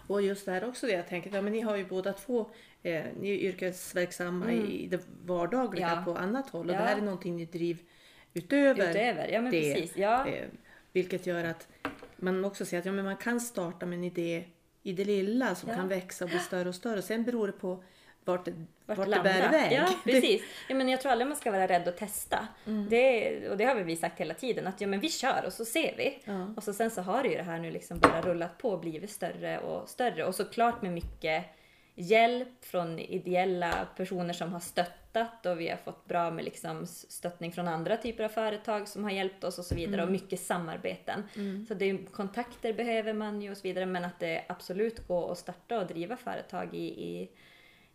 [0.07, 2.39] Och just det här också det jag tänker, ja, men ni har ju båda två,
[2.83, 5.99] eh, ni är yrkesverksamma i det vardagliga Mm.
[5.99, 6.05] Ja.
[6.13, 6.79] på annat håll och Ja.
[6.79, 7.83] det här är någonting ni driver
[8.33, 9.73] utöver, Utöver, ja men det.
[9.73, 9.97] precis.
[9.97, 10.27] Ja.
[10.27, 10.47] Eh,
[10.91, 11.67] vilket gör att
[12.17, 14.43] man också ser att ja, men man kan starta med en idé
[14.83, 15.75] i det lilla som Ja.
[15.75, 17.01] kan växa och bli större och större.
[17.01, 17.83] Sen beror det på
[18.25, 18.53] vart det,
[18.85, 19.71] vart Vart det bär iväg.
[19.71, 20.41] Ja, precis.
[20.69, 22.47] Ja, men jag tror aldrig man ska vara rädd att testa.
[22.65, 22.89] Mm.
[22.89, 25.65] Det, och det har vi sagt hela tiden, att ja, men vi kör och så
[25.65, 26.19] ser vi.
[26.25, 26.53] Ja.
[26.55, 28.79] Och så sen så har det ju det här nu liksom bara rullat på och
[28.79, 30.25] blivit större och större.
[30.25, 31.45] Och såklart med mycket
[31.95, 37.51] hjälp från ideella personer som har stöttat och vi har fått bra med liksom stöttning
[37.51, 41.23] från andra typer av företag som har hjälpt oss och så vidare och mycket samarbeten.
[41.67, 45.31] Så det är, kontakter behöver man ju och så vidare men att det absolut går
[45.31, 47.29] att starta och driva företag i, i,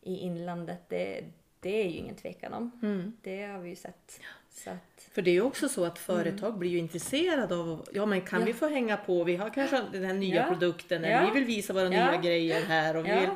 [0.03, 1.25] i inlandet det,
[1.61, 2.71] det är ju ingen tvekan om.
[2.83, 3.13] Mm.
[3.23, 4.21] Det har vi ju sett.
[4.51, 8.07] Så att, För det är ju också så att företag blir ju intresserade av, ja
[8.07, 8.47] men kan Ja.
[8.47, 10.45] vi få hänga på, vi har kanske den här nya Ja.
[10.53, 11.31] produkten, eller Ja.
[11.33, 12.97] vi vill visa våra nya grejer här.
[12.97, 13.29] Och vi vill,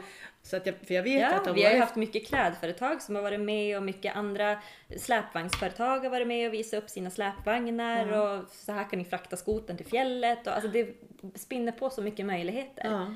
[0.42, 3.03] så att jag, för jag vet Ja, att har vi har ju haft mycket klädföretag
[3.03, 4.59] som har varit med och mycket andra
[4.96, 9.37] släpvagnsföretag har varit med och visat upp sina släpvagnar och så här kan ni frakta
[9.37, 10.46] skoten till fjället.
[10.46, 10.88] Och, alltså det
[11.35, 12.85] spinner på så mycket möjligheter.
[12.90, 13.14] Ja.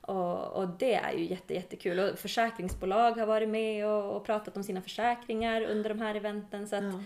[0.00, 1.98] Och, och det är ju jätte, jättekul.
[2.00, 6.68] Och försäkringsbolag har varit med och, och pratat om sina försäkringar under de här eventen.
[6.68, 7.02] Så att Ja.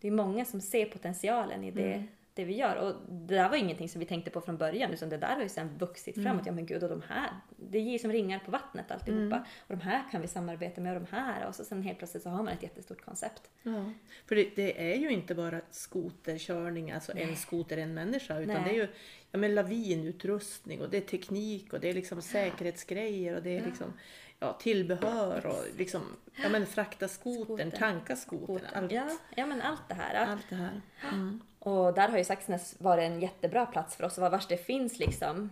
[0.00, 2.04] det är många som ser potentialen i det,
[2.38, 2.76] det vi gör.
[2.76, 5.42] Och det där var ingenting som vi tänkte på från början, utan det där har
[5.42, 6.46] ju sen vuxit framåt.
[6.46, 9.44] Ja men gud, och de här, det ger som ringar på vattnet alltihopa.
[9.66, 11.46] Och de här kan vi samarbeta med och de här.
[11.46, 13.50] Och så sen helt plötsligt så har man ett jättestort koncept.
[13.62, 13.92] Ja.
[14.26, 18.64] För det, det är ju inte bara skoterkörning, alltså en skoter, en människa, utan Nej.
[18.64, 18.88] det är ju
[19.30, 23.64] ja, men lavinutrustning och det är teknik och det är liksom säkerhetsgrejer och det är
[23.64, 23.92] liksom
[24.38, 26.02] ja, tillbehör och liksom,
[26.42, 27.70] ja men frakta Skotern.
[27.70, 30.26] tanka skotern, allt, Ja, ja, men allt det här.
[30.26, 30.80] allt det här.
[31.12, 31.40] Mm.
[31.68, 34.18] Och där har ju Saxnäs varit en jättebra plats för oss.
[34.18, 35.50] Vars det finns liksom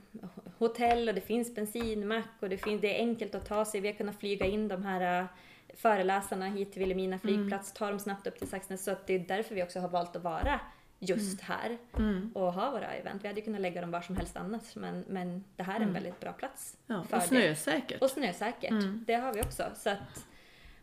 [0.59, 3.81] hotell och det finns bensinmack och det, finns, det är enkelt att ta sig.
[3.81, 5.27] Vi har kunnat flyga in de här äh,
[5.75, 8.85] föreläsarna hit till Vilhelmina flygplats, ta dem snabbt upp till Saxnäs.
[8.85, 10.61] Så att det är därför vi också har valt att vara
[10.99, 12.33] just här Mm.
[12.35, 13.25] och ha våra event.
[13.25, 15.85] Vi hade ju kunnat lägga dem var som helst annars men, men det här är
[15.85, 16.77] en väldigt bra plats.
[16.87, 17.21] Ja, och det.
[17.21, 18.03] snösäkert.
[18.03, 18.75] Och snösäkert.
[19.07, 19.63] Det har vi också.
[19.75, 20.27] Så att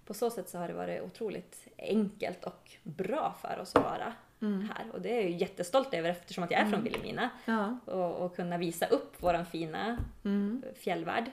[0.05, 4.13] på så sätt så har det varit otroligt enkelt och bra för oss att vara
[4.43, 4.85] här.
[4.93, 7.29] Och det är jag ju jättestolt över eftersom att jag är från Vilhelmina.
[7.45, 7.79] Ja.
[7.85, 10.63] Och, och kunna visa upp våran fina Mm.
[10.79, 11.31] fjällvärld.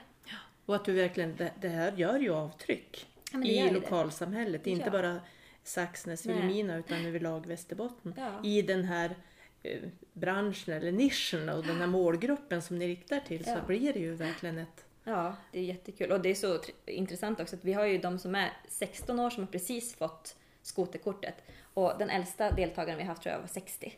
[0.65, 4.67] Och att du verkligen, det, det här gör ju avtryck Ja, i lokalsamhället.
[4.67, 4.91] Inte Ja.
[4.91, 5.19] bara
[5.63, 6.25] Saxnäs.
[6.25, 8.13] Vilhelmina utan överlag Västerbotten.
[8.17, 8.39] Ja.
[8.43, 9.15] I den här
[9.63, 9.79] eh,
[10.13, 14.13] branschen eller nischen och den här målgruppen som ni riktar till så blir det ju
[14.15, 14.85] verkligen ett...
[15.03, 16.11] Ja, det är jättekul.
[16.11, 19.19] Och det är så tr- intressant också att vi har ju de som är 16
[19.19, 21.35] år som har precis fått skoterkortet.
[21.73, 23.93] Och den äldsta deltagaren vi har haft tror jag var 60.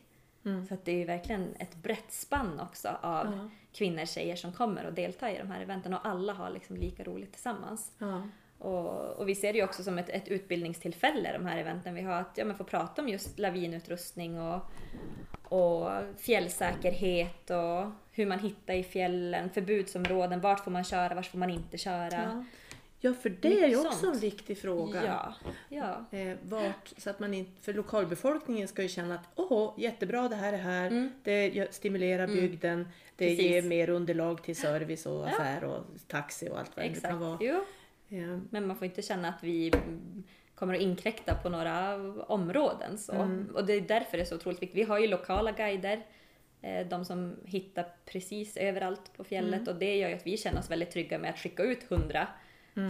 [0.68, 3.50] Så att det är ju verkligen ett brett spann också av Ja.
[3.72, 7.04] kvinnor, tjejer som kommer och deltar i de här eventen och alla har liksom lika
[7.04, 7.92] roligt tillsammans.
[7.98, 8.22] Ja.
[8.58, 12.02] Och, och vi ser det ju också som ett, ett utbildningstillfälle de här eventen vi
[12.02, 14.60] har, att ja, men få prata om just lavinutrustning och,
[15.44, 21.38] och fjällsäkerhet och hur man hittar i fjällen, förbudsområden, vart får man köra, vart får
[21.38, 22.22] man inte köra.
[22.22, 22.44] Ja.
[23.04, 24.14] Ja, för det är ju också sånt.
[24.14, 25.02] en viktig fråga.
[25.04, 25.34] Ja,
[25.68, 26.18] ja.
[26.18, 30.36] Eh, vart, så att man inte, för lokalbefolkningen ska ju känna att åh, jättebra det
[30.36, 31.10] här är här, Mm.
[31.22, 33.44] det stimulerar bygden, det Precis.
[33.50, 37.06] ger mer underlag till service och affär och taxi och allt vad det exakt.
[37.08, 37.38] kan vara.
[37.40, 37.64] Jo,
[38.08, 41.94] Eh, men man får inte känna att vi mm, kommer att inkräkta på några
[42.26, 42.98] områden.
[42.98, 43.12] Så.
[43.12, 43.50] Mm.
[43.54, 44.78] Och det är därför det är så otroligt viktigt.
[44.78, 46.06] Vi har ju lokala guider,
[46.62, 49.68] eh, de som hittar precis överallt på fjället Mm.
[49.74, 52.26] och det gör ju att vi känner oss väldigt trygga med att skicka ut hundra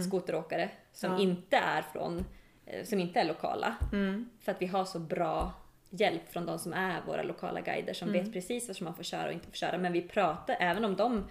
[0.03, 1.21] skoteråkare som Mm.
[1.23, 1.29] Ja.
[1.29, 2.25] inte är från,
[2.65, 3.75] eh, som inte är lokala.
[3.93, 5.53] mm, För att vi har så bra
[5.89, 8.23] hjälp från de som är våra lokala guider som Mm.
[8.23, 9.77] vet precis vad som man får köra och inte får köra.
[9.77, 11.23] Men vi pratar, även om de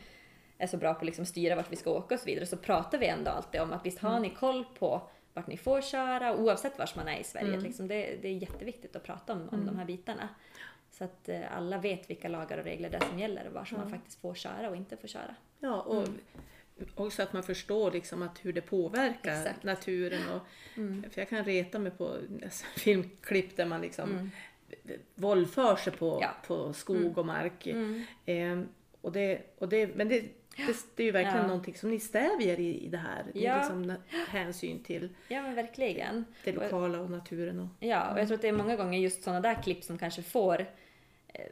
[0.58, 2.56] är så bra på att liksom styra vart vi ska åka och så vidare, så
[2.56, 4.22] pratar vi ändå alltid om att visst har Mm.
[4.22, 7.56] ni koll på vart ni får köra oavsett var man är i Sverige.
[7.60, 10.28] Liksom det, det är jätteviktigt att prata om, om de här bitarna.
[10.90, 13.64] Så att eh, alla vet vilka lagar och regler det är som gäller och var
[13.64, 15.34] som man faktiskt får köra och inte får köra.
[15.58, 16.08] Ja, och
[16.94, 19.62] också att man förstår liksom att hur det påverkar Exakt.
[19.64, 20.22] naturen.
[20.28, 20.40] Och,
[21.12, 24.30] För jag kan reta mig på alltså, filmklipp där man liksom
[25.14, 26.30] våldför sig på, Ja.
[26.46, 27.66] på skog och mark.
[27.66, 28.02] Mm.
[28.26, 28.68] Ehm,
[29.00, 30.20] och det, och det, men det,
[30.56, 31.46] Det, det är ju verkligen Ja.
[31.46, 33.24] någonting som ni stävjer i, i det här.
[33.32, 33.58] Det är Ja.
[33.58, 33.94] liksom
[34.28, 36.24] hänsyn till Ja men verkligen.
[36.44, 37.60] det lokala och naturen.
[37.60, 39.98] Och, Ja, och jag tror att det är många gånger just sådana där klipp som
[39.98, 40.66] kanske får eh,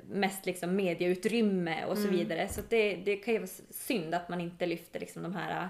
[0.08, 2.16] mest liksom medieutrymme och så Mm.
[2.18, 2.48] vidare.
[2.48, 5.68] Så det, det kan ju vara synd att man inte lyfter liksom de här eh,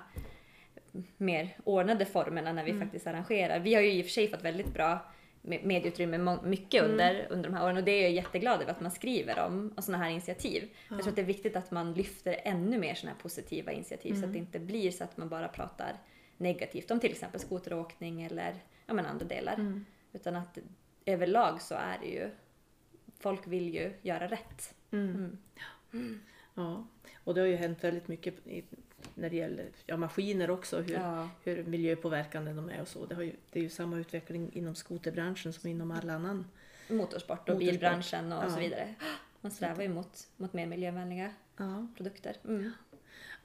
[1.16, 2.82] mer ordnade formerna när vi Mm.
[2.82, 3.58] faktiskt arrangerar.
[3.60, 4.98] Vi har ju i och för sig fått väldigt bra
[5.42, 6.92] me- medieutrymme mycket Mm.
[6.92, 9.72] under, under de här åren och det är jag jätteglad över att man skriver om
[9.76, 10.68] och sådana här initiativ.
[10.88, 14.14] Jag tror att det är viktigt att man lyfter ännu mer sådana här positiva initiativ
[14.14, 15.96] så att det inte blir så att man bara pratar
[16.36, 18.54] negativt om till exempel skoteråkning eller
[18.86, 19.54] ja, men andra delar.
[19.54, 19.84] Mm.
[20.12, 20.58] Utan att
[21.06, 22.30] överlag så är det ju,
[23.22, 24.74] folk vill ju göra rätt.
[24.90, 25.38] Mm.
[26.54, 26.86] Ja,
[27.24, 28.34] och det har ju hänt väldigt mycket
[29.14, 31.28] när det gäller ja, maskiner också, hur, Ja.
[31.44, 33.06] hur miljöpåverkande de är och så.
[33.06, 36.46] Det, ju, det är ju samma utveckling inom skoterbranschen som inom all annan.
[36.88, 37.58] Motorsport och Motorsport.
[37.58, 38.60] bilbranschen och så Ja.
[38.60, 38.94] vidare.
[39.40, 41.86] Man strävar ju mot, mot mer miljövänliga Ja.
[41.96, 42.36] produkter.
[42.44, 42.70] Mm.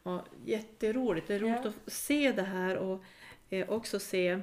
[0.04, 1.28] Ja, jätteroligt.
[1.28, 3.04] Det är roligt att se det här och
[3.50, 4.40] eh, också se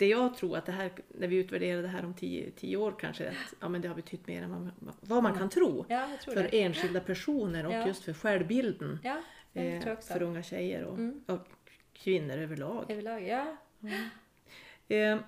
[0.00, 2.94] det jag tror att det här, när vi utvärderar det här om tio, tio år
[3.00, 5.84] kanske, att ja, men det har betytt mer än vad, vad man kan tro.
[5.88, 6.62] Ja, tror För det.
[6.62, 7.86] enskilda personer och Ja.
[7.86, 8.98] just för självbilden.
[9.02, 9.20] Ja,
[9.54, 11.24] eh, för unga tjejer och, Mm.
[11.26, 11.46] och
[11.92, 12.90] kvinnor överlag.
[12.90, 13.56] Överlag, ja.
[14.88, 15.18] Eh,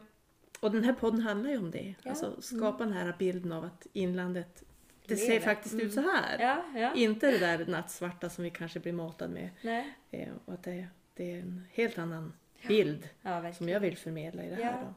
[0.61, 1.95] och den här podden handlar ju om det.
[2.03, 2.11] Ja.
[2.11, 4.63] Alltså skapa den här bilden av att inlandet,
[5.07, 6.11] det ser faktiskt ut så Mm.
[6.15, 6.97] här.
[6.97, 9.51] Inte det där nattsvarta som vi kanske blir matade med.
[10.11, 12.33] Eh, och att det, det är en helt annan
[12.69, 14.83] bild Ja, som jag vill förmedla i det här.
[14.83, 14.95] Då.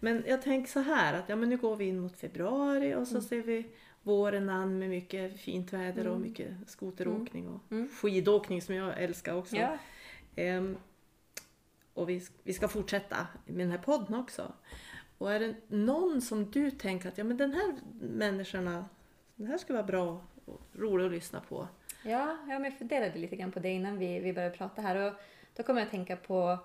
[0.00, 3.06] Men jag tänker så här att ja, men nu går vi in mot februari och
[3.08, 3.22] så Mm.
[3.28, 3.66] ser vi
[4.02, 7.88] våren an med mycket fint väder och mycket skoteråkning och Mm.
[7.88, 9.56] skidåkning som jag älskar också.
[10.36, 10.76] Ehm,
[11.94, 14.52] och vi, vi ska fortsätta med den här podden också.
[15.18, 18.84] Och är det någon som du tänker att ja, men den här människorna,
[19.36, 21.68] den här ska vara bra och rolig att lyssna på.
[22.04, 24.96] Ja, ja men jag funderade lite grann på det innan vi, vi började prata här
[24.96, 25.12] och
[25.56, 26.58] då kommer jag att tänka på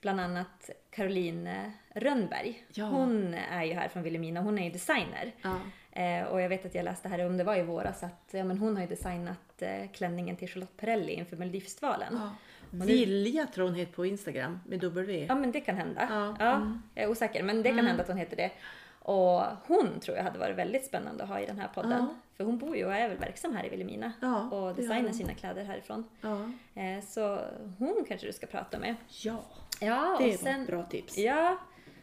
[0.00, 2.64] bland annat Caroline Rönnberg.
[2.74, 2.84] Ja.
[2.84, 5.32] Hon är ju här från Vilhelmina, hon är ju designer.
[5.42, 5.56] Ja.
[6.02, 8.44] Eh, och jag vet att jag läste här, om det var i våras, att ja,
[8.44, 12.14] men hon har ju designat eh, klänningen till Charlotte Perrelli inför Melodifestivalen.
[12.20, 12.30] Ja.
[12.70, 15.26] Vilja tror hon heter på Instagram med W.
[15.34, 16.06] men det kan hända.
[16.10, 16.82] Ja, Ja, mm.
[16.94, 18.50] Jag är osäker, men det kan hända att hon heter det.
[18.98, 21.90] Och hon tror jag hade varit väldigt spännande att ha i den här podden.
[21.92, 22.14] Ja.
[22.36, 24.12] För hon bor ju och är väl verksam här i Vilhelmina.
[24.20, 26.04] Ja, och designar sina kläder härifrån.
[26.20, 26.50] Ja,
[26.82, 27.40] Eh, Så
[27.78, 28.94] hon kanske du ska prata med.
[29.24, 29.40] ja
[29.80, 31.18] Ja, det och var sen, ett bra tips.
[31.18, 31.58] Ja,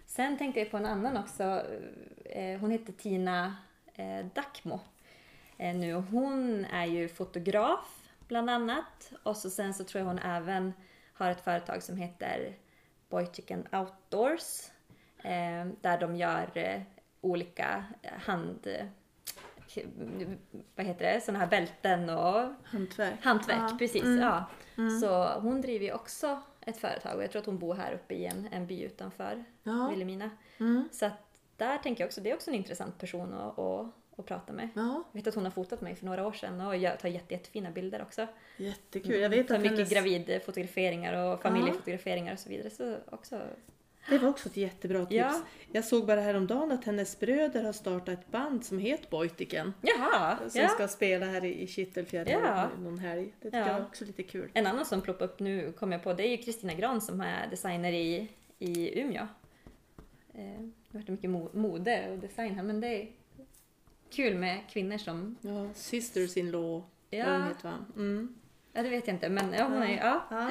[0.06, 1.66] sen tänkte jag på en annan också.
[2.26, 3.56] Eh, Hon heter Tina
[3.94, 4.80] eh, Dackmo.
[5.58, 9.12] Eh, Nu, hon är ju fotograf bland annat.
[9.24, 10.74] Och så sen så tror jag hon även
[11.14, 12.56] har ett företag som heter
[13.10, 14.70] Boy Chicken Outdoors.
[15.82, 16.84] Där de gör
[17.22, 18.68] olika hand...
[20.76, 21.22] Vad heter det?
[21.22, 23.14] Sådana här bälten och Hantverk.
[23.24, 23.76] Hantverk, Ja.
[23.80, 24.04] precis.
[24.04, 24.20] Mm.
[24.20, 24.46] Ja.
[25.02, 28.14] Så hon driver ju också ett företag och jag tror att hon bor här uppe
[28.14, 29.88] i en, en by utanför Ja.
[29.90, 30.30] Vilhelmina.
[30.60, 30.90] Mm.
[30.92, 31.14] Så att
[31.58, 34.70] där tänker jag också, det är också en intressant person att, att, att prata med.
[34.76, 37.10] Ja, Jag vet att hon har fotat mig för några år sedan och jag tar
[37.10, 38.28] jätte, jättefina bilder också.
[38.58, 39.20] jättekul.
[39.22, 42.70] Jag vet Tar att mycket hennes, gravidfotograferingar och familjefotograferingar och så vidare.
[42.70, 43.42] Så också,
[44.10, 45.16] det var också ett jättebra tips.
[45.16, 45.42] Ja.
[45.72, 49.74] Jag såg bara häromdagen att hennes bröder har startat ett band som heter Boytiken.
[49.82, 50.38] jaha!
[50.50, 50.68] Som Ja.
[50.68, 52.70] ska spela här i, i Kittelfjärd Ja.
[52.80, 53.34] någon helg.
[53.40, 53.68] Det tycker Ja.
[53.68, 54.50] jag är också lite kul.
[54.54, 57.22] En annan som ploppar upp nu, kom jag på, det är ju Kristina Gran som
[57.22, 58.28] är designer i,
[58.60, 59.28] i Umeå.
[60.34, 63.08] Eh, det har varit mycket mo- mode och design här, men det är
[64.12, 65.36] kul med kvinnor som...
[65.42, 66.84] Ja, Sisters in Law.
[67.10, 67.26] Ja.
[67.26, 67.86] Vad hon heter va?
[67.96, 68.36] Mm.
[68.74, 70.26] Ja, det vet jag inte, men ja, hon är ja.
[70.30, 70.50] Ja.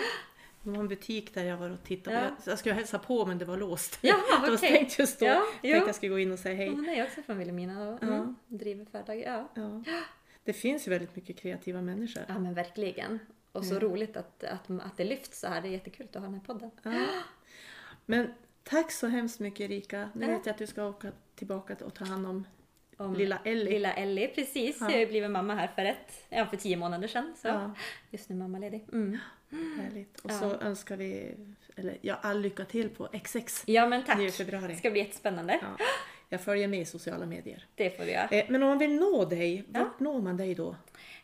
[0.63, 2.17] Det var en butik där jag var och tittade.
[2.17, 2.23] Ja.
[2.23, 3.99] Jag, jag skulle hälsa på men det var låst.
[4.01, 5.27] Jaha, det var stängt just då.
[5.27, 5.71] Ja, jag jo.
[5.73, 6.69] tänkte jag skulle gå in och säga hej.
[6.69, 8.07] Hon är också från Vilhelmina och Ja.
[8.07, 9.21] mm, driver företag.
[9.27, 9.49] Ja.
[9.55, 9.83] Ja.
[10.45, 12.23] Det finns ju väldigt mycket kreativa människor.
[12.29, 13.19] ja, men verkligen.
[13.53, 15.61] Och så roligt att, att, att det lyfts så här.
[15.63, 16.71] Det är jättekul att ha den här podden.
[16.83, 17.07] Ja.
[18.07, 20.09] Men tack så hemskt mycket Erika.
[20.15, 20.33] Nu Ja.
[20.37, 22.45] vet jag att du ska åka tillbaka och ta hand om
[22.97, 23.71] Om lilla Ellie.
[23.71, 24.77] Lilla Ellie, precis.
[24.81, 24.87] Ja.
[24.87, 27.35] Jag har ju blivit mamma här för, ett, ja, för tio månader sedan.
[27.37, 27.75] Så Ja.
[28.11, 28.85] just nu mammaledig.
[28.93, 29.19] Mm.
[29.53, 30.21] Härligt.
[30.21, 30.39] Och Ja.
[30.39, 31.35] så önskar vi
[31.77, 34.19] eller, ja, all lycka till på XX Ja, men tack.
[34.19, 34.67] nu i februari.
[34.73, 35.59] Det ska bli jättespännande.
[35.63, 35.85] Ja.
[36.29, 37.65] Jag följer med i sociala medier.
[37.75, 38.29] Det får vi göra.
[38.29, 40.69] Eh, Men om man vill nå dig, vart når man dig då?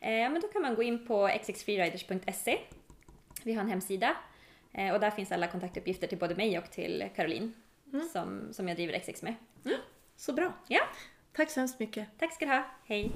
[0.01, 2.59] Eh, men då kan man gå in på xxfreeriders.se.
[3.45, 4.17] Vi har en hemsida
[4.73, 7.53] eh, och där finns alla kontaktuppgifter till både mig och till Caroline
[8.13, 9.35] som, som jag driver XX med.
[10.17, 10.53] Så bra.
[10.69, 10.81] Ja,
[11.33, 12.09] Tack så hemskt mycket.
[12.19, 12.65] tack ska du ha.
[12.85, 13.11] Hej!